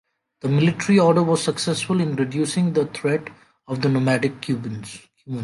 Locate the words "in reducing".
2.01-2.73